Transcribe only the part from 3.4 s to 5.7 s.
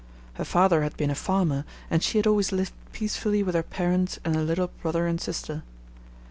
with her parents and her little brother and sister.